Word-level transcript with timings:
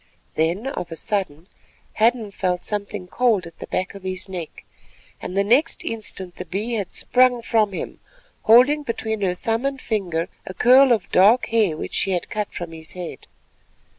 Then 0.33 0.65
of 0.65 0.91
a 0.91 0.95
sudden 0.95 1.47
Hadden 1.93 2.31
felt 2.31 2.65
something 2.65 3.05
cold 3.05 3.45
at 3.45 3.59
the 3.59 3.67
back 3.67 3.93
of 3.93 4.01
his 4.01 4.27
neck, 4.27 4.65
and 5.21 5.37
the 5.37 5.43
next 5.43 5.83
instant 5.85 6.37
the 6.37 6.45
Bee 6.45 6.73
had 6.73 6.91
sprung 6.91 7.43
from 7.43 7.71
him, 7.71 7.99
holding 8.41 8.81
between 8.81 9.21
her 9.21 9.35
thumb 9.35 9.63
and 9.63 9.79
finger 9.79 10.27
a 10.47 10.55
curl 10.55 10.91
of 10.91 11.11
dark 11.11 11.45
hair 11.49 11.77
which 11.77 11.93
she 11.93 12.13
had 12.13 12.31
cut 12.31 12.51
from 12.51 12.71
his 12.71 12.93
head. 12.93 13.27